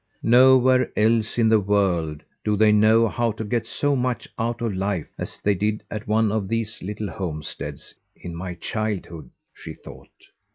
[0.23, 4.73] "Nowhere else in the world do they know how to get so much out of
[4.73, 10.09] life as they did at one of these little homesteads in my childhood!" she thought.